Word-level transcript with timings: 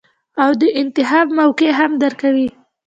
او 0.43 0.51
د 0.61 0.63
انتخاب 0.81 1.27
موقع 1.39 1.69
هم 1.79 1.91
درکوي- 2.03 2.47